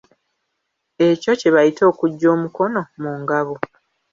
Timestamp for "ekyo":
1.07-1.31